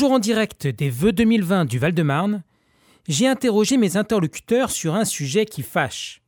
[0.00, 2.42] Toujours en direct des vœux 2020 du Val-de-Marne,
[3.06, 6.22] j'ai interrogé mes interlocuteurs sur un sujet qui fâche.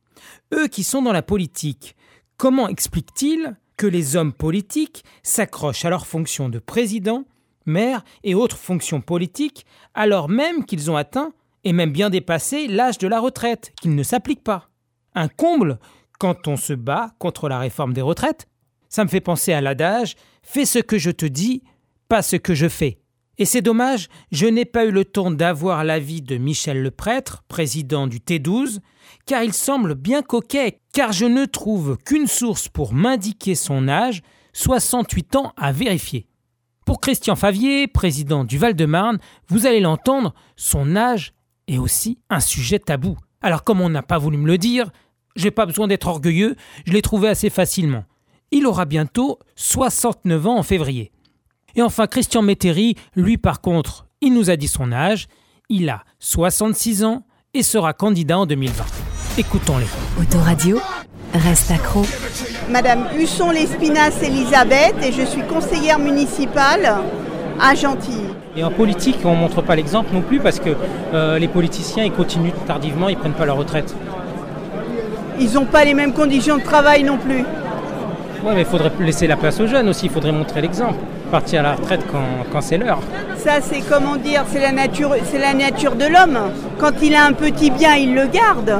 [0.53, 1.95] Eux qui sont dans la politique,
[2.37, 7.25] comment expliquent-ils que les hommes politiques s'accrochent à leur fonction de président,
[7.65, 9.65] maire et autres fonctions politiques
[9.95, 11.33] alors même qu'ils ont atteint
[11.63, 14.69] et même bien dépassé l'âge de la retraite, qu'il ne s'applique pas?
[15.15, 15.79] Un comble
[16.19, 18.47] quand on se bat contre la réforme des retraites
[18.87, 21.63] Ça me fait penser à l'adage Fais ce que je te dis,
[22.07, 22.99] pas ce que je fais.
[23.39, 27.43] Et c'est dommage, je n'ai pas eu le temps d'avoir l'avis de Michel le prêtre,
[27.47, 28.79] président du T12,
[29.25, 34.21] car il semble bien coquet, car je ne trouve qu'une source pour m'indiquer son âge,
[34.53, 36.27] 68 ans à vérifier.
[36.85, 41.33] Pour Christian Favier, président du Val-de-Marne, vous allez l'entendre, son âge
[41.67, 43.17] est aussi un sujet tabou.
[43.41, 44.91] Alors comme on n'a pas voulu me le dire,
[45.35, 46.55] j'ai pas besoin d'être orgueilleux,
[46.85, 48.05] je l'ai trouvé assez facilement.
[48.51, 51.11] Il aura bientôt 69 ans en février.
[51.75, 55.27] Et enfin, Christian Métairie, lui par contre, il nous a dit son âge.
[55.69, 57.23] Il a 66 ans
[57.53, 58.83] et sera candidat en 2020.
[59.37, 59.87] Écoutons-les.
[60.21, 60.79] Autoradio,
[61.33, 62.05] reste accro.
[62.69, 66.93] Madame Husson-Lespinasse Elisabeth et je suis conseillère municipale
[67.59, 68.27] à Gentilly.
[68.55, 70.75] Et en politique, on ne montre pas l'exemple non plus parce que
[71.13, 73.95] euh, les politiciens, ils continuent tardivement, ils prennent pas leur retraite.
[75.39, 77.43] Ils n'ont pas les mêmes conditions de travail non plus.
[78.43, 80.99] Oui, mais il faudrait laisser la place aux jeunes aussi, il faudrait montrer l'exemple.
[81.33, 82.01] Partir à la retraite
[82.51, 82.99] quand, c'est l'heure.
[83.37, 86.37] Ça, c'est comment dire, c'est la nature, c'est la nature de l'homme.
[86.77, 88.75] Quand il a un petit bien, il le garde.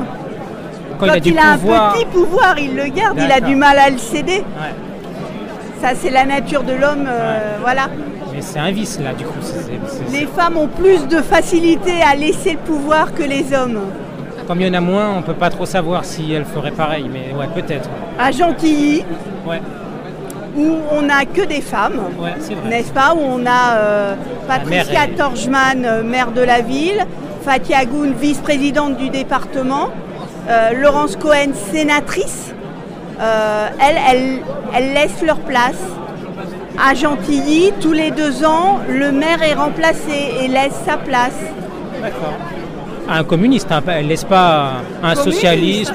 [1.00, 3.18] Quand, il a, un petit pouvoir, il le garde.
[3.20, 4.44] Il a du mal à le céder.
[5.82, 7.88] Ça, c'est la nature de l'homme, euh, voilà.
[8.32, 9.40] Mais c'est un vice là, du coup.
[10.12, 13.80] les femmes ont plus de facilité à laisser le pouvoir que les hommes.
[14.48, 16.70] Comme il y en a moins, on ne peut pas trop savoir si elles feraient
[16.70, 17.90] pareil, mais ouais, peut-être.
[18.20, 19.04] À Gentilly,
[20.56, 22.02] où on n'a que des femmes,
[22.66, 24.16] n'est-ce pas Où on a euh,
[24.48, 27.06] Patricia Torjman, euh, maire de la ville,
[27.44, 29.90] Fatia Goun, vice-présidente du département,
[30.50, 32.54] euh, Laurence Cohen, sénatrice.
[33.20, 34.40] elles, elles,
[34.76, 35.82] elles laissent leur place.
[36.84, 41.40] À Gentilly, tous les deux ans, le maire est remplacé et laisse sa place.
[42.02, 42.34] D'accord
[43.10, 43.82] un communiste, hein.
[43.88, 45.94] elle ne laisse pas un socialiste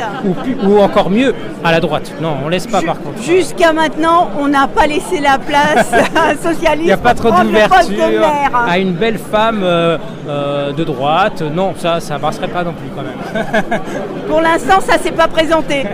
[0.64, 2.12] ou, encore mieux à la droite.
[2.20, 3.22] Non, on ne laisse pas par contre.
[3.22, 6.82] Jusqu'à maintenant, on n'a pas laissé la place à un socialiste.
[6.82, 8.22] Il n'y a pas trop d'ouverture
[8.54, 9.98] à une belle femme euh,
[10.28, 11.42] euh, de droite.
[11.42, 13.80] Non, ça, ça passerait pas non plus quand même.
[14.28, 15.84] Pour l'instant, ça s'est pas présenté.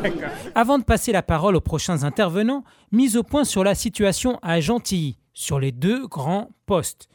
[0.54, 4.60] Avant de passer la parole aux prochains intervenants, mise au point sur la situation à
[4.60, 7.08] Gentilly, sur les deux grands postes.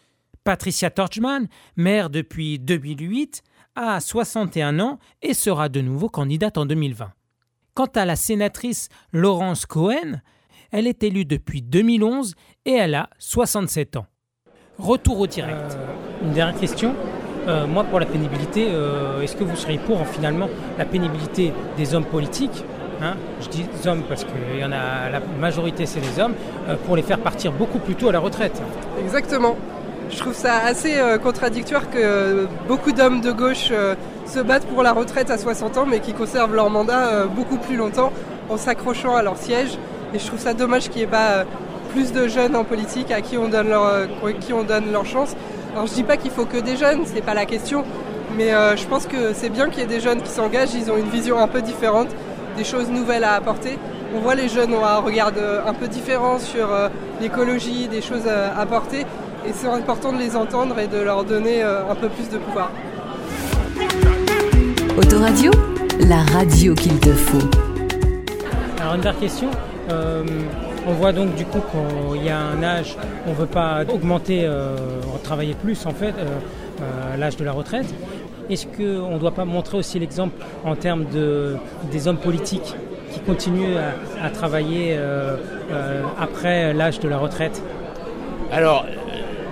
[0.43, 3.43] Patricia Torchman, maire depuis 2008,
[3.75, 7.11] a 61 ans et sera de nouveau candidate en 2020.
[7.73, 10.21] Quant à la sénatrice Laurence Cohen,
[10.71, 14.05] elle est élue depuis 2011 et elle a 67 ans.
[14.77, 15.55] Retour au direct.
[15.55, 16.93] Euh, une dernière question.
[17.47, 21.93] Euh, moi, pour la pénibilité, euh, est-ce que vous seriez pour finalement la pénibilité des
[21.95, 22.63] hommes politiques
[23.01, 23.15] hein?
[23.41, 26.35] Je dis hommes parce que y en a la majorité, c'est des hommes,
[26.85, 28.61] pour les faire partir beaucoup plus tôt à la retraite.
[28.99, 29.55] Exactement.
[30.09, 34.83] Je trouve ça assez euh, contradictoire que beaucoup d'hommes de gauche euh, se battent pour
[34.83, 38.11] la retraite à 60 ans, mais qui conservent leur mandat euh, beaucoup plus longtemps
[38.49, 39.77] en s'accrochant à leur siège.
[40.13, 41.45] Et je trouve ça dommage qu'il n'y ait pas
[41.91, 44.07] plus de jeunes en politique à qui on donne leur,
[44.39, 45.35] qui on donne leur chance.
[45.73, 47.83] Alors je dis pas qu'il faut que des jeunes, c'est pas la question,
[48.37, 50.97] mais je pense que c'est bien qu'il y ait des jeunes qui s'engagent, ils ont
[50.97, 52.09] une vision un peu différente,
[52.57, 53.77] des choses nouvelles à apporter.
[54.15, 55.31] On voit les jeunes ont un regard
[55.65, 56.67] un peu différent sur
[57.21, 59.05] l'écologie, des choses à apporter.
[59.45, 62.37] Et c'est important de les entendre et de leur donner euh, un peu plus de
[62.37, 62.71] pouvoir.
[64.97, 65.51] Autoradio,
[65.99, 67.45] la radio qu'il te faut.
[68.79, 69.49] Alors une dernière question.
[69.89, 70.23] Euh,
[70.87, 72.95] on voit donc du coup qu'il y a un âge,
[73.27, 74.77] on ne veut pas augmenter, euh,
[75.23, 76.13] travailler plus en fait,
[77.17, 77.93] l'âge de la retraite.
[78.49, 81.55] Est-ce qu'on ne doit pas montrer aussi l'exemple en termes de,
[81.91, 82.75] des hommes politiques
[83.11, 83.77] qui continuent
[84.21, 84.97] à, travailler
[86.19, 87.61] après l'âge de la retraite?
[88.51, 88.85] Alors,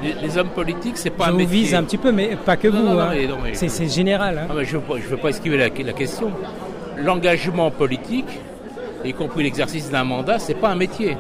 [0.02, 2.68] les, hommes politiques, c'est pas je un vous vise un petit peu, mais pas que
[2.68, 3.00] vous.
[3.00, 3.12] Hein.
[3.54, 4.38] c'est général.
[4.40, 4.54] Hein.
[4.64, 6.32] je ne veux, pas esquiver la, question.
[6.98, 8.40] L'engagement politique,
[9.04, 11.18] y compris l'exercice d'un mandat, c'est pas un métier.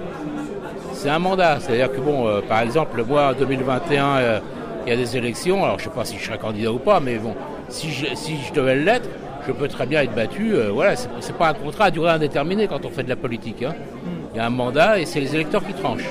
[0.94, 1.59] C'est un mandat.
[1.59, 4.39] C'est-à-dire que, bon, euh, par exemple, moi, en 2021, euh,
[4.85, 5.63] il y a des élections.
[5.63, 7.33] Alors, je ne sais pas si je serai candidat ou pas, mais bon,
[7.69, 9.09] si je, si je devais l'être,
[9.47, 10.53] je peux très bien être battu.
[10.53, 13.63] Euh, voilà, c'est pas un contrat à durée indéterminée quand on fait de la politique.
[13.63, 13.73] Hein.
[14.05, 14.33] Hmm.
[14.33, 16.09] Il y a un mandat et c'est les électeurs qui tranchent.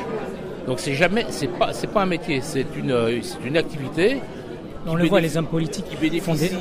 [0.66, 4.20] Donc c'est jamais, c'est pas, c'est pas un métier, c'est une, c'est une activité.
[4.86, 6.56] On le voit, les hommes politiques qui bénéficient,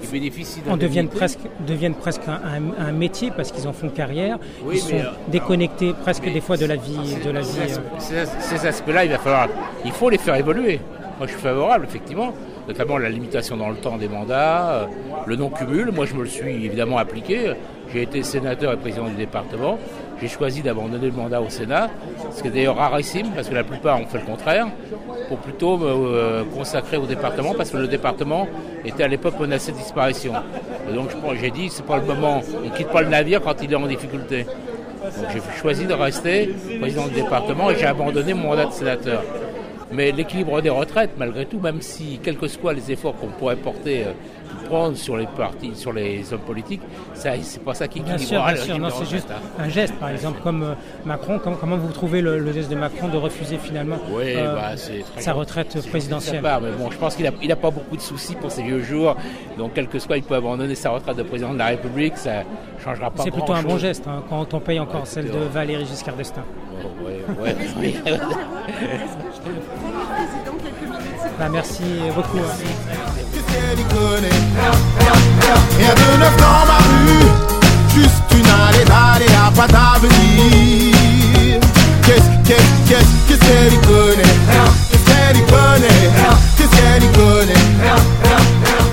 [0.00, 4.38] qui bénéficient on deviennent presque, deviennent presque un, métier parce qu'ils en font carrière.
[4.72, 7.78] ils sont euh, déconnectés presque des fois de la vie, de la vie.
[7.98, 9.48] Ces, aspects-là, il va falloir,
[9.84, 10.80] il faut les faire évoluer.
[11.18, 12.32] Moi, je suis favorable, effectivement,
[12.66, 14.86] notamment la limitation dans le temps des mandats, euh,
[15.26, 15.90] le non-cumul.
[15.92, 17.52] Moi, je me le suis évidemment appliqué.
[17.92, 19.78] J'ai été sénateur et président du département.
[20.20, 21.88] J'ai choisi d'abandonner le mandat au Sénat,
[22.32, 24.66] ce qui est d'ailleurs rarissime parce que la plupart ont fait le contraire,
[25.28, 28.46] pour plutôt me euh, consacrer au département parce que le département
[28.84, 30.34] était à l'époque menacé de disparition.
[30.94, 33.76] Donc j'ai dit c'est pas le moment, on quitte pas le navire quand il est
[33.76, 34.44] en difficulté.
[34.44, 39.22] Donc j'ai choisi de rester président du département et j'ai abandonné mon mandat de sénateur.
[39.92, 43.56] Mais l'équilibre des retraites, malgré tout, même si, quels que soient les efforts qu'on pourrait
[43.56, 44.12] porter euh,
[44.66, 46.82] prendre sur les partis, sur les hommes politiques,
[47.14, 48.78] c'est pas ça qui Bien sûr, bien sûr.
[48.78, 49.28] Non, c'est juste
[49.58, 51.38] un geste, par exemple, comme euh, Macron.
[51.38, 54.76] comment vous trouvez le, geste de Macron de refuser finalement euh, bah,
[55.18, 58.50] sa retraite présidentielle mais bon, je pense qu'il n'a a pas beaucoup de soucis pour
[58.50, 59.16] ses vieux jours.
[59.58, 62.16] Donc, quel que soit, il peut abandonner sa retraite de président de la République.
[62.16, 62.44] Ça
[62.84, 63.24] changera pas.
[63.24, 66.44] C'est plutôt un bon geste hein, quand on paye encore celle de Valéry Giscard d'Estaing.
[66.82, 67.94] Oh, ouais, ouais,
[71.38, 71.82] bah, merci
[72.14, 72.38] beaucoup.
[72.38, 72.56] Hein.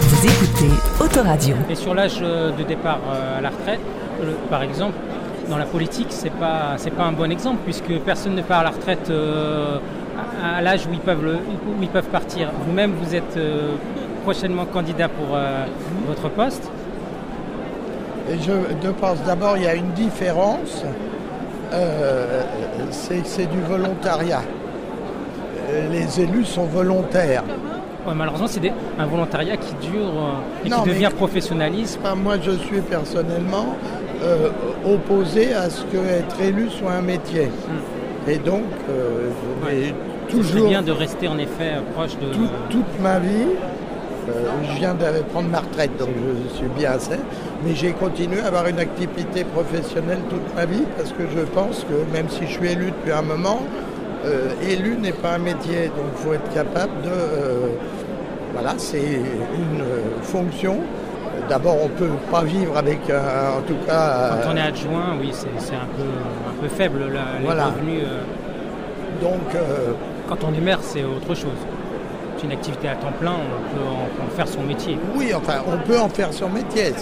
[0.10, 0.70] Vous écoutez
[1.00, 1.56] Autoradio.
[1.70, 3.80] Et sur l'âge euh, de départ euh, à la retraite,
[4.50, 4.96] par exemple,
[5.50, 8.64] dans la politique, c'est pas c'est pas un bon exemple puisque personne ne part à
[8.64, 9.78] la retraite euh,
[10.44, 12.52] à, l'âge où ils peuvent où ils peuvent partir.
[12.66, 13.38] Vous-même, vous êtes
[14.28, 15.66] prochainement candidat pour euh,
[16.06, 16.70] votre poste
[18.30, 20.84] Et je, pense d'abord, il y a une différence,
[21.72, 22.44] euh,
[22.92, 24.42] c'est du volontariat.
[25.94, 27.46] Les élus sont volontaires.
[28.14, 28.70] malheureusement, c'est
[29.00, 32.02] un volontariat qui dure euh, et qui devient professionnalisme.
[32.22, 33.78] Moi, je suis personnellement
[34.86, 37.46] opposé à ce que être élu soit un métier.
[37.46, 38.30] Hmm.
[38.30, 38.64] Et donc,
[40.30, 40.68] je toujours.
[40.68, 42.28] bien de rester en effet proche de.
[42.70, 43.48] toute ma vie,
[44.30, 47.20] euh, je viens de prendre ma retraite, donc je suis bien assez.
[47.64, 51.86] Mais j'ai continué à avoir une activité professionnelle toute ma vie parce que je pense
[51.86, 53.62] que même si je suis élu depuis un moment,
[54.26, 55.88] euh, élu n'est pas un métier.
[55.88, 57.10] Donc il faut être capable de...
[57.10, 57.68] Euh,
[58.54, 59.84] voilà, c'est une
[60.24, 60.78] fonction.
[61.50, 64.38] D'abord, on ne peut pas vivre avec, en tout cas...
[64.44, 66.04] Quand on est adjoint, oui, c'est un peu,
[66.50, 67.68] un peu faible, les voilà.
[67.68, 68.04] revenus.
[69.22, 69.56] Donc...
[70.28, 71.58] quand on est maire, c'est autre chose
[72.44, 74.98] une activité à temps plein, on peut en, faire son métier.
[75.16, 76.94] Oui, enfin, on peut en faire son métier.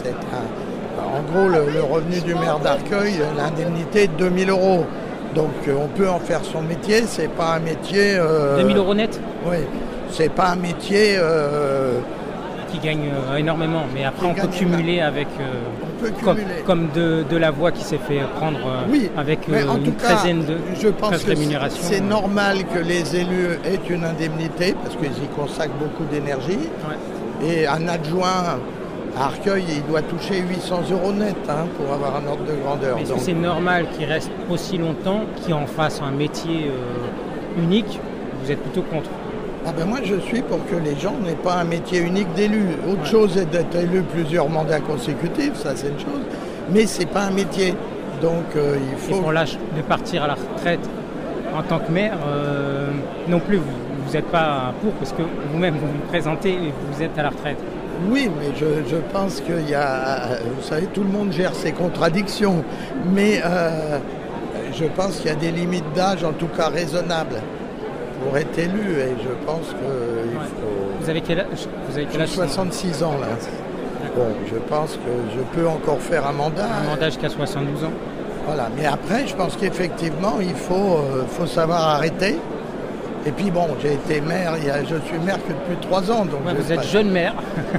[0.99, 4.85] en gros, le, revenu du maire d'Arcueil, l'indemnité de 2000 euros.
[5.33, 7.03] Donc, euh, on peut en faire son métier.
[7.07, 8.15] C'est pas un métier.
[8.57, 9.19] 2000 euh, euros net?
[9.45, 9.57] Oui.
[10.11, 11.17] C'est pas un métier.
[12.75, 15.27] Euh, qui gagne énormément, mais après on peut cumuler avec.
[16.65, 20.87] comme, de, la voix qui s'est fait prendre oui, avec en une treizaine de je
[20.89, 21.35] pense que
[21.69, 26.69] C'est normal que les élus aient une indemnité parce qu'ils y consacrent beaucoup d'énergie.
[27.43, 28.59] Et un adjoint
[29.17, 32.97] à Arcueil, il doit toucher 800 euros net hein, pour avoir un ordre de grandeur.
[32.97, 37.99] Mais c'est normal qu'il reste aussi longtemps, qu'il en fasse un métier euh, unique?
[38.43, 39.09] Vous êtes plutôt contre
[39.67, 42.65] ah ben moi je suis pour que les gens n'aient pas un métier unique d'élu.
[42.87, 46.21] Autre chose est d'être élu plusieurs mandats consécutifs, ça c'est une chose,
[46.71, 47.73] mais c'est pas un métier.
[48.21, 49.15] Donc euh, il faut.
[49.15, 50.87] Et pour l'âge de partir à la retraite
[51.57, 52.91] en tant que maire, euh,
[53.27, 57.17] non plus vous n'êtes pas pour parce que vous-même vous vous présentez et vous êtes
[57.17, 57.57] à la retraite.
[58.09, 62.63] Oui, mais je, pense qu'il y a, vous savez, tout le monde gère ses contradictions,
[63.13, 63.99] mais euh,
[64.73, 67.41] je pense qu'il y a des limites d'âge, en tout cas raisonnables
[68.25, 71.01] pour être élu et je pense qu'il faut...
[71.01, 73.27] Vous avez quel âge Vous avez quel 66 ans là.
[74.15, 76.65] Bon, je pense que je peux encore faire un mandat.
[76.83, 77.91] Un mandat jusqu'à 72 ans
[78.47, 82.37] Voilà, mais après, je pense qu'effectivement, il faut, euh, faut savoir arrêter.
[83.27, 86.11] Et puis bon, j'ai été maire, il y a, je suis maire que depuis trois
[86.11, 86.25] ans.
[86.25, 87.33] Donc vous êtes jeune maire.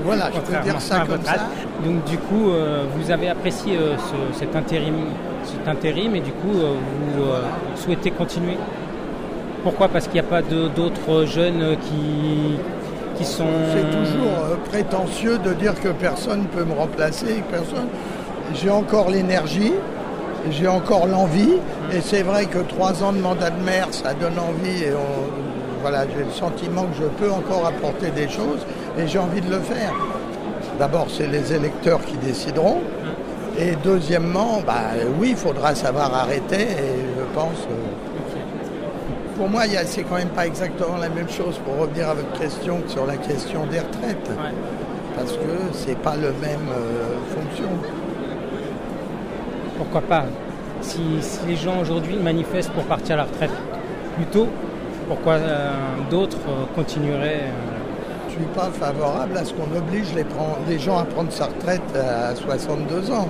[0.05, 1.37] Voilà, je peux dire ça comme ça.
[1.85, 3.95] Donc du coup, euh, vous avez apprécié euh,
[4.33, 4.97] cet, intérim,
[5.45, 7.25] cet intérim et du coup, vous
[7.76, 8.57] souhaitez continuer?
[9.66, 9.88] Pourquoi?
[9.88, 11.76] Parce qu'il n'y a pas d'autres jeunes
[13.16, 13.42] qui, sont...
[13.73, 17.88] C'est toujours euh, prétentieux de dire que personne ne peut me remplacer, personne...
[18.54, 19.73] J'ai encore l'énergie,
[20.52, 21.54] j'ai encore l'envie,
[21.92, 24.92] et c'est vrai que trois ans de mandat de maire, ça donne envie, et
[25.82, 28.64] voilà, j'ai le sentiment que je peux encore apporter des choses,
[28.96, 29.92] et j'ai envie de le faire.
[30.78, 32.82] D'abord, c'est les électeurs qui décideront,
[33.58, 37.66] et deuxièmement, bah, oui, il faudra savoir arrêter, et je pense...
[37.68, 38.15] Euh,
[39.37, 42.81] pour moi, c'est quand même pas exactement la même chose pour revenir à votre question
[42.81, 44.31] que sur la question des retraites.
[45.14, 47.69] Parce que c'est pas le même euh, fonction.
[49.76, 50.25] Pourquoi pas?
[50.81, 51.00] Si,
[51.47, 53.50] les gens aujourd'hui manifestent pour partir à la retraite
[54.16, 54.49] plus tôt,
[55.09, 55.38] pourquoi
[56.11, 56.38] d'autres
[56.75, 57.45] continueraient
[58.28, 60.25] Je ne suis pas favorable à ce qu'on oblige les,
[60.69, 63.28] les gens à prendre sa retraite à 62 ans.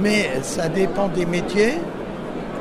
[0.00, 1.74] Mais ça dépend des métiers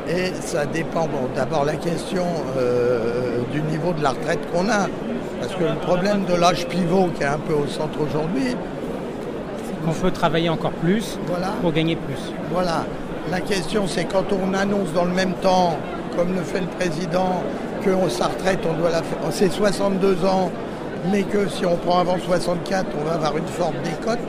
[0.10, 2.25] et ça dépend, bon, d'abord la question
[2.58, 4.88] euh, du niveau de la retraite qu'on a.
[5.39, 8.56] Parce que le problème de l'âge pivot qui est un peu au centre aujourd'hui.
[9.86, 11.20] Qu'on peut travailler encore plus
[11.62, 12.34] pour gagner plus.
[12.51, 12.86] Voilà.
[13.30, 15.78] La question c'est quand on annonce dans le même temps,
[16.18, 17.44] comme le fait le président,
[17.86, 19.20] que sa retraite, on doit la faire.
[19.30, 20.51] C'est 62 ans,
[21.12, 24.20] mais que si on prend avant 64, on va avoir une forte décote.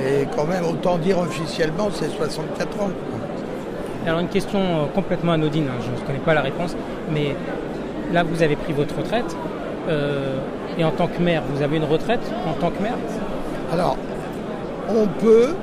[0.00, 2.90] Et quand même, autant dire officiellement, c'est 64 ans.
[4.08, 6.74] Alors une question euh, complètement anodine, hein, je ne connais pas la réponse,
[7.12, 7.36] mais
[8.10, 9.36] là vous avez pris votre retraite,
[9.86, 10.38] euh,
[10.78, 12.96] et en tant que maire, vous avez une retraite en tant que maire?
[13.70, 13.98] Alors,
[14.88, 15.54] on peut,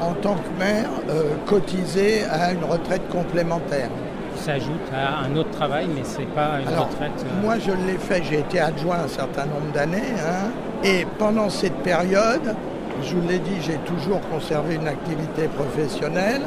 [0.00, 3.90] en tant que maire, euh, cotiser à une retraite complémentaire.
[4.34, 7.26] Ça ajoute à un autre travail, mais ce n'est pas une retraite.
[7.42, 10.48] Moi, je l'ai fait, j'ai été adjoint un certain nombre d'années, hein,
[10.82, 12.56] et pendant cette période,
[13.02, 16.40] je vous l'ai dit, j'ai toujours conservé une activité professionnelle,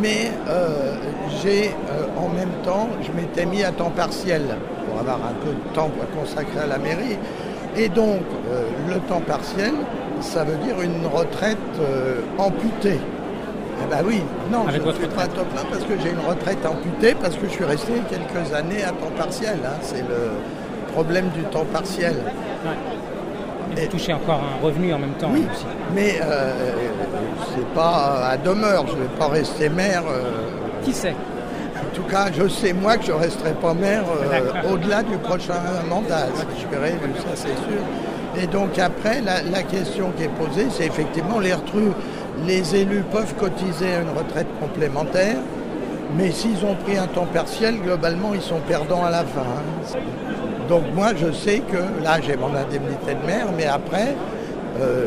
[0.00, 0.94] mais euh,
[1.42, 4.42] j'ai euh, en même temps, je m'étais mis à temps partiel
[4.86, 7.18] pour avoir un peu de temps pour consacrer à la mairie.
[7.76, 9.72] Et donc, euh, le temps partiel,
[10.20, 11.58] ça veut dire une retraite
[12.38, 13.00] amputée.
[13.82, 14.22] Eh ben oui,
[14.52, 17.46] non, je ne fais pas top plein parce que j'ai une retraite amputée, parce que
[17.46, 19.58] je suis resté quelques années à temps partiel.
[19.64, 19.78] Hein.
[19.82, 22.14] C'est le problème du temps partiel.
[23.76, 25.46] Et toucher encore un revenu en même temps oui,
[25.94, 26.52] Mais euh,
[27.54, 30.02] c'est pas à demeure, je ne vais pas rester maire.
[30.08, 30.82] Euh.
[30.82, 31.14] Qui sait?
[31.76, 35.16] En tout cas, je sais moi que je ne resterai pas maire euh, au-delà du
[35.18, 36.26] prochain mandat.
[36.34, 37.82] Si je serai ça c'est sûr.
[38.36, 41.92] Et donc après, la, question qui est posée, c'est effectivement les retrus.
[42.46, 45.36] Les élus peuvent cotiser à une retraite complémentaire,
[46.16, 49.40] mais s'ils ont pris un temps partiel, globalement, ils sont perdants à la fin.
[49.40, 49.98] Hein.
[50.68, 54.14] Donc moi, je sais que là, j'ai mon indemnité de maire, mais après,
[54.80, 55.06] euh,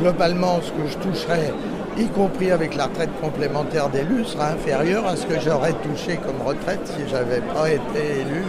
[0.00, 1.52] globalement, ce que je toucherai,
[1.98, 6.46] y compris avec la retraite complémentaire d'élu, sera inférieur à ce que j'aurais touché comme
[6.46, 8.42] retraite si je n'avais pas été élu.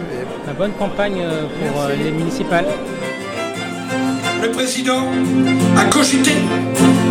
[0.46, 2.66] Une bonne campagne euh, pour euh, les municipales.
[4.42, 5.04] Le président
[5.76, 6.32] a cogité,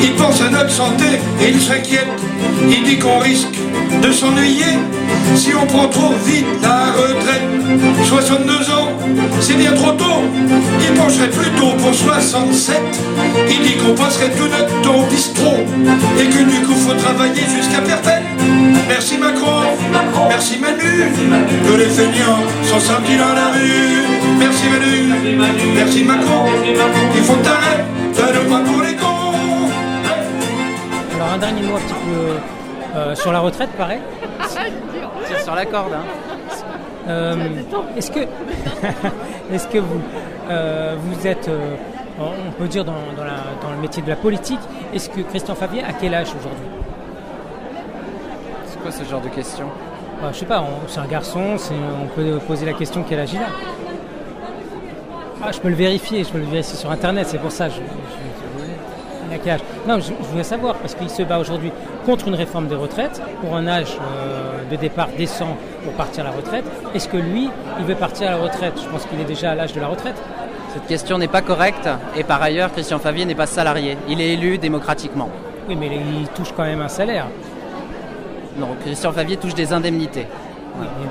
[0.01, 1.05] il pense à notre santé
[1.41, 2.07] et il s'inquiète.
[2.69, 3.57] Il dit qu'on risque
[4.01, 4.77] de s'ennuyer
[5.35, 7.41] si on prend trop vite la retraite.
[8.05, 8.89] 62 ans,
[9.41, 10.23] c'est bien trop tôt.
[10.81, 12.77] Il pencherait plutôt pour 67.
[13.49, 15.65] Il dit qu'on passerait tout notre temps au bistrot
[16.19, 18.26] et que du coup faut travailler jusqu'à perte.
[18.87, 19.61] Merci Macron,
[20.29, 21.11] merci Manu,
[21.65, 24.05] que les feignants sont sortis dans la rue.
[24.39, 26.45] Merci Manu, merci Macron,
[27.15, 29.27] il faut t'arrêter de ne pas pour les cons.
[31.15, 33.99] Alors un dernier mot un petit peu euh, sur la retraite, pareil.
[35.27, 35.93] Tire sur la corde.
[35.93, 36.05] Hein.
[37.07, 37.35] Euh,
[37.95, 38.19] est-ce que,
[39.53, 40.01] est-ce que vous,
[40.49, 41.49] euh, vous êtes,
[42.19, 44.59] on peut dire dans, dans, le métier de la politique,
[44.93, 46.67] est-ce que Christian Favier a quel âge aujourd'hui?
[46.81, 46.86] C'est
[48.87, 49.65] quoi ce genre de question
[50.21, 51.55] bah, Je sais pas, c'est un garçon,
[52.01, 53.47] on peut poser la question quel âge il a.
[55.43, 57.69] Ah, je peux le vérifier, je peux le vérifier sur internet, c'est pour ça.
[57.69, 57.79] Je,
[59.87, 61.71] non, je, voulais savoir, parce qu'il se bat aujourd'hui
[62.05, 66.29] contre une réforme des retraites, pour un âge euh, de départ décent pour partir à
[66.29, 66.65] la retraite.
[66.95, 68.73] Est-ce que lui, il veut partir à la retraite?
[68.81, 70.15] Je pense qu'il est déjà à l'âge de la retraite.
[70.73, 73.97] Cette question n'est pas correcte, et par ailleurs, Christian Favier n'est pas salarié.
[74.07, 75.29] Il est élu démocratiquement.
[75.67, 77.27] Oui, mais il touche quand même un salaire.
[78.57, 80.25] Non, Christian Favier touche des indemnités.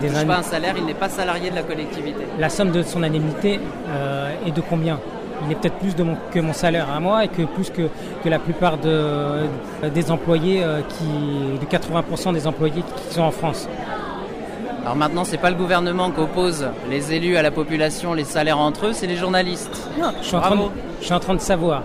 [0.02, 2.26] il ne touche pas un salaire, il n'est pas salarié de la collectivité.
[2.38, 4.98] La somme de son indemnité euh, est de combien?
[5.44, 7.88] Il est peut-être plus de que mon salaire à moi et que plus que,
[8.24, 9.46] que la plupart de,
[9.94, 11.04] des employés, euh, qui,
[11.60, 13.68] de 80% des employés qui sont en France.
[14.82, 18.58] Alors maintenant, c'est pas le gouvernement qui oppose les élus à la population, les salaires
[18.58, 19.88] entre eux, c'est les journalistes.
[20.00, 20.62] Non, je suis, en train de,
[21.00, 21.82] je suis en train de savoir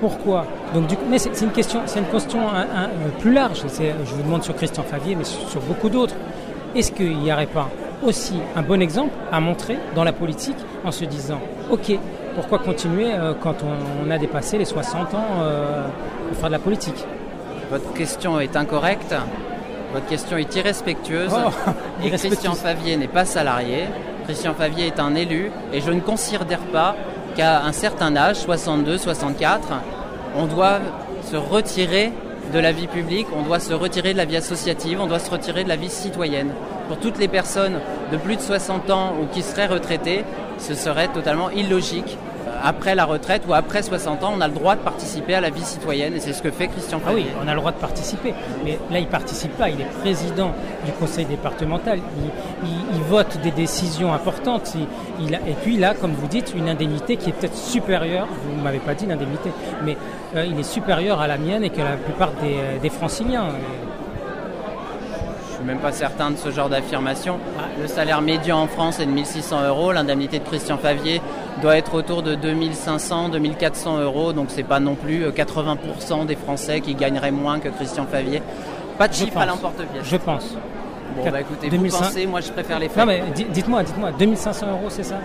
[0.00, 0.46] pourquoi.
[0.74, 2.88] Donc du coup, mais c'est une question, c'est une question un,
[3.18, 3.62] plus large.
[3.78, 6.14] Je vous demande sur Christian Favier, mais sur, sur beaucoup d'autres.
[6.74, 7.68] Est-ce qu'il n'y aurait pas
[8.04, 11.40] aussi un bon exemple à montrer dans la politique en se disant,
[11.70, 11.98] ok,
[12.34, 15.86] pourquoi continuer euh, quand on, a dépassé les 60 ans euh,
[16.28, 17.04] pour faire de la politique?
[17.70, 19.14] Votre question est incorrecte.
[19.92, 21.32] Votre question est irrespectueuse.
[21.34, 21.50] Oh,
[22.04, 23.84] et Christian Favier n'est pas salarié.
[24.24, 25.50] Christian Favier est un élu.
[25.72, 26.94] Et je ne considère pas
[27.38, 29.68] qu'à un certain âge, 62, 64,
[30.34, 30.80] on doit
[31.22, 32.12] se retirer
[32.52, 35.30] de la vie publique, on doit se retirer de la vie associative, on doit se
[35.30, 36.50] retirer de la vie citoyenne.
[36.88, 37.78] Pour toutes les personnes
[38.10, 40.24] de plus de 60 ans ou qui seraient retraitées,
[40.58, 42.18] ce serait totalement illogique
[42.62, 45.50] après la retraite ou après 60 ans, on a le droit de participer à la
[45.50, 47.26] vie citoyenne et c'est ce que fait Christian Favier.
[47.28, 49.90] Ah oui, on a le droit de participer, mais là il participe pas, il est
[50.02, 50.52] président
[50.84, 52.00] du conseil départemental,
[52.64, 54.74] il, vote des décisions importantes,
[55.20, 58.62] il, et puis là, comme vous dites, une indemnité qui est peut-être supérieure, vous ne
[58.62, 59.50] m'avez pas dit l'indemnité,
[59.82, 59.96] mais
[60.36, 63.46] euh, il est supérieur à la mienne et que la plupart des, des franciliens
[65.58, 67.38] suis même pas certain de ce genre d'affirmation.
[67.80, 69.92] Le salaire médian en France est de 1600 euros.
[69.92, 71.20] L'indemnité de Christian Favier
[71.60, 74.32] doit être autour de 2500, 2400 euros.
[74.32, 75.76] Donc c'est pas non plus 80%
[76.22, 78.42] euh, des Français qui gagneraient moins que Christian Favier.
[78.96, 80.04] Pas de chiffre à l'emporte-pièce.
[80.04, 80.54] Je pense.
[81.16, 82.98] Bon, bah écoutez, vous pensez, moi je préfère les faits.
[82.98, 85.16] Non mais dites-moi, dites-moi, 2500 euros c'est ça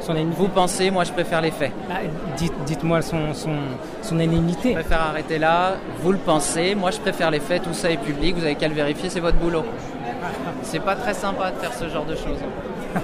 [0.00, 1.72] son Vous pensez, moi je préfère les faits.
[1.90, 1.96] Ah,
[2.36, 3.56] dites, moi son, son,
[4.02, 4.70] son indemnité.
[4.70, 7.98] Je préfère arrêter là, vous le pensez, moi je préfère les faits, tout ça est
[7.98, 9.64] public, vous avez qu'à le vérifier, c'est votre boulot.
[10.62, 12.38] C'est pas très sympa de faire ce genre de choses.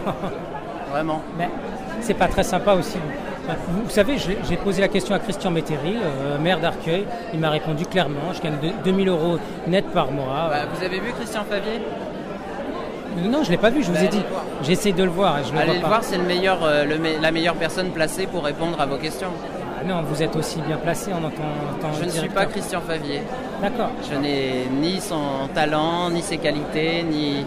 [0.91, 1.23] Vraiment.
[1.39, 1.49] Mais
[2.01, 2.99] c'est pas très sympa aussi.
[3.69, 7.05] Vous savez, j'ai posé la question à Christian Métairie, euh, maire d'Arcueil.
[7.33, 9.39] Il m'a répondu clairement, je gagne 2000 euros
[9.69, 10.49] net par mois.
[10.51, 11.81] Bah, vous avez vu Christian Favier?
[13.31, 14.23] Non, je ne l'ai pas vu, je vous ai dit.
[14.63, 15.39] J'essaie de le voir.
[15.45, 16.85] je le Allez le voir, c'est le meilleur, euh,
[17.23, 19.31] la meilleure personne placée pour répondre à vos questions.
[19.81, 23.23] Ah non, vous êtes aussi bien placé en tant, Je ne suis pas Christian Favier.
[23.63, 23.91] D'accord.
[24.11, 27.47] Je n'ai ni son talent, ni ses qualités, ni,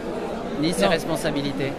[0.62, 1.74] ni ses responsabilités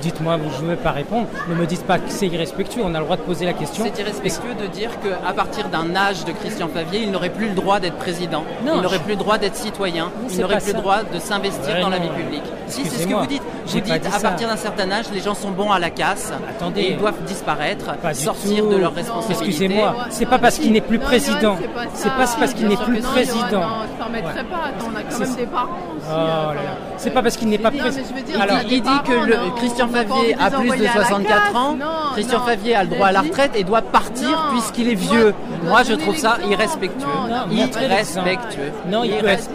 [0.00, 1.26] dites-moi, je ne veux pas répondre.
[1.48, 3.84] Ne me dites pas que c'est irrespectueux, on a le droit de poser la question.
[3.84, 7.54] C'est irrespectueux de dire qu'à partir d'un âge de Christian Favier, il n'aurait plus le
[7.54, 11.02] droit d'être président, il n'aurait plus le droit d'être citoyen, il n'aurait plus le droit
[11.02, 12.42] de s'investir dans la vie publique.
[12.66, 13.42] Si, c'est ce que vous dites.
[13.72, 16.80] Vous dites, à partir d'un certain âge, les gens sont bons à la casse, Attendez.
[16.80, 19.44] et ils doivent disparaître, sortir de leurs responsabilités.
[19.46, 21.56] Excusez-moi, c'est pas parce qu'il n'est plus président.
[21.94, 23.60] C'est pas parce qu'il n'est plus président.
[23.60, 25.68] Non, je ne permettrai pas, on a quand même des parents
[26.08, 26.58] oh
[26.96, 28.40] C'est pas parce qu'il n'est pas président.
[28.40, 31.76] Alors, il dit que Christian Favier a plus de 64 ans,
[32.12, 35.34] Christian Favier a le droit à la retraite et doit partir puisqu'il est vieux.
[35.64, 37.06] Moi, je trouve ça irrespectueux.
[37.50, 38.72] Irrespectueux.
[38.88, 39.50] Non, il peut être,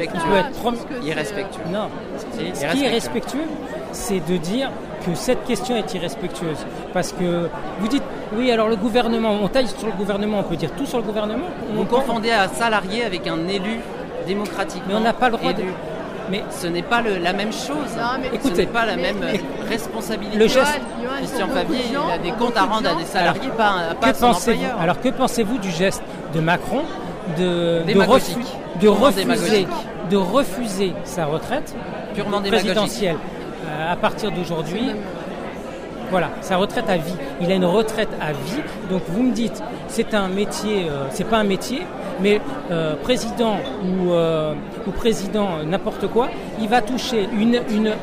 [1.04, 1.64] irrespectueux.
[1.72, 1.90] Non.
[2.54, 3.48] Ce qui est respectueux,
[3.96, 4.70] c'est de dire
[5.06, 6.66] que cette question est irrespectueuse.
[6.94, 7.50] Parce que
[7.80, 8.04] vous dites,
[8.36, 11.04] oui, alors le gouvernement, on taille sur le gouvernement, on peut dire tout sur le
[11.04, 11.48] gouvernement.
[11.74, 13.80] Vous confondez un salarié avec un élu
[14.28, 14.84] démocratique.
[14.88, 15.64] Mais on n'a pas le droit de
[16.28, 17.88] mais ce n'est pas la même chose.
[18.44, 19.24] ce n'est pas la même
[19.70, 20.38] responsabilité.
[20.38, 20.80] Le geste,
[21.18, 24.26] Christian Favier, il a des comptes à rendre à des salariés, alors, pas, à son
[24.28, 24.80] employeur.
[24.82, 26.02] Alors que pensez-vous du geste
[26.34, 26.82] de Macron
[27.38, 29.68] de, de, refuser,
[30.10, 31.76] de refuser sa retraite
[32.16, 33.18] Purement présidentielle
[33.66, 34.92] euh, à partir d'aujourd'hui
[36.12, 37.16] voilà, sa retraite à vie.
[37.42, 38.62] Il a une retraite à vie.
[38.92, 41.82] Donc vous me dites, c'est un métier, euh, c'est pas un métier,
[42.22, 44.12] mais euh, président ou,
[44.88, 46.30] ou président n'importe quoi,
[46.62, 47.94] il va toucher une, une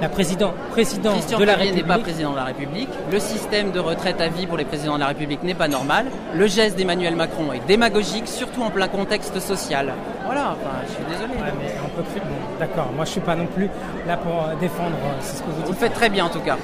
[0.00, 2.88] la président, président de la République n'est pas président de la République.
[3.10, 6.06] Le système de retraite à vie pour les présidents de la République n'est pas normal.
[6.34, 9.92] Le geste d'Emmanuel Macron est démagogique, surtout en plein contexte social.
[10.24, 11.32] Voilà, enfin, je suis désolé.
[11.60, 12.20] mais on peut plus.
[12.60, 13.68] D'accord, moi je suis pas non plus
[14.06, 14.96] là pour défendre.
[15.20, 15.66] C'est ce que vous dites.
[15.66, 16.56] Vous le faites très bien en tout cas.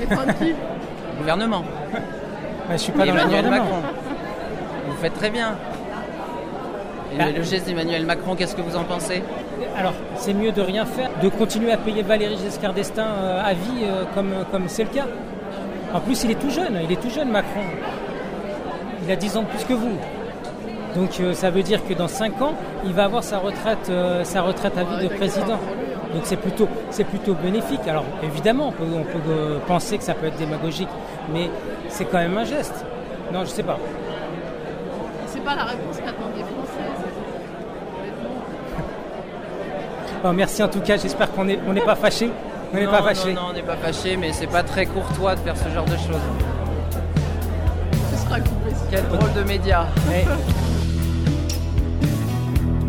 [1.18, 1.64] gouvernement.
[2.70, 3.82] je suis pas dans Emmanuel Macron.
[4.88, 5.56] Vous faites très bien.
[7.12, 7.24] Et bah.
[7.36, 9.22] le geste d'Emmanuel Macron, qu'est-ce que vous en pensez?
[9.76, 13.52] Alors, c'est mieux de rien faire, de continuer à payer Valérie Giscard d'Estaing euh, à
[13.52, 15.06] vie, euh, comme comme c'est le cas.
[15.92, 17.62] En plus, il est tout jeune, il est tout jeune, Macron.
[19.04, 19.96] Il a 10 ans de plus que vous.
[20.94, 24.84] Donc, euh, ça veut dire que dans 5 ans, il va avoir sa retraite, à
[24.84, 25.58] vie de président.
[26.14, 26.36] Donc c'est
[27.04, 27.86] plutôt, bénéfique.
[27.86, 30.88] Alors évidemment, on peut, on peut euh, penser que ça peut être démagogique,
[31.32, 31.48] mais
[31.88, 32.84] c'est quand même un geste.
[33.32, 33.78] Non, je sais pas.
[35.26, 37.39] C'est pas la réponse qu'attendent les Français.
[40.22, 42.30] Bon, merci en tout cas, j'espère qu'on n'est on pas fâché.
[42.72, 43.32] On n'est pas fâché.
[43.32, 45.86] Non, non, on n'est pas fâché, mais c'est pas très courtois de faire ce genre
[45.86, 46.20] de choses.
[48.12, 48.70] Ce sera coupé.
[48.90, 49.88] Quel drôle de média.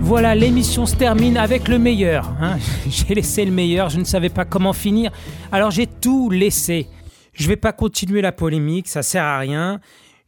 [0.01, 2.29] Voilà, l'émission se termine avec le meilleur.
[2.41, 2.57] Hein.
[2.89, 5.09] j'ai laissé le meilleur, je ne savais pas comment finir,
[5.53, 6.87] alors j'ai tout laissé.
[7.31, 9.79] Je ne vais pas continuer la polémique, ça sert à rien.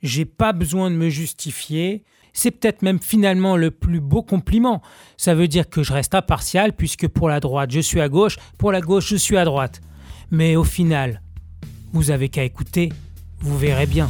[0.02, 2.06] J'ai pas besoin de me justifier.
[2.34, 4.82] C'est peut-être même finalement le plus beau compliment.
[5.18, 8.38] Ça veut dire que je reste impartial puisque pour la droite je suis à gauche,
[8.58, 9.82] pour la gauche je suis à droite.
[10.32, 11.22] Mais au final,
[11.94, 12.90] vous avez qu'à écouter,
[13.40, 14.10] vous verrez bien.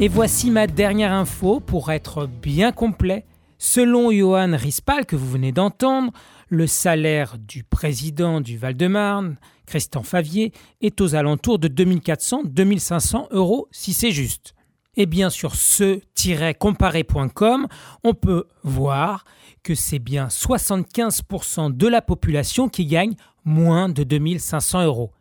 [0.00, 3.24] Et voici ma dernière info pour être bien complet.
[3.56, 6.12] Selon Johan Rispal, que vous venez d'entendre,
[6.48, 13.94] le salaire du président du Val-de-Marne, Christian Favier, est aux alentours de 2400-2500 euros si
[13.94, 14.55] c'est juste.
[14.96, 17.66] Et bien sur ce-comparé.com,
[18.02, 19.24] on peut voir
[19.62, 25.12] que c'est bien 75% de la population qui gagne moins de 2500 euros.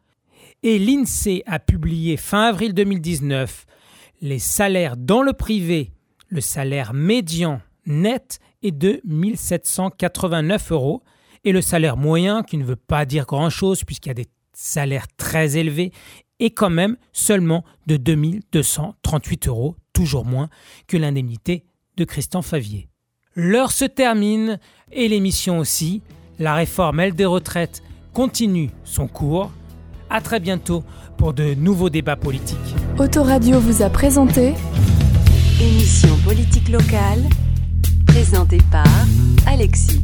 [0.63, 3.65] Et l'INSEE a publié fin avril 2019
[4.21, 5.91] les salaires dans le privé,
[6.29, 11.03] le salaire médian net est de 1789 euros
[11.43, 15.07] et le salaire moyen, qui ne veut pas dire grand-chose puisqu'il y a des salaires
[15.17, 15.91] très élevés,
[16.39, 20.49] est quand même seulement de 2238 euros, toujours moins
[20.87, 21.63] que l'indemnité
[21.97, 22.89] de Christian Favier.
[23.35, 24.59] L'heure se termine
[24.91, 26.01] et l'émission aussi.
[26.39, 29.51] La réforme elle des retraites continue son cours.
[30.09, 30.83] À très bientôt
[31.17, 32.75] pour de nouveaux débats politiques.
[32.99, 34.53] Autoradio vous a présenté
[35.61, 37.23] émission politique locale
[38.05, 38.85] présentée par
[39.47, 40.01] Alexis.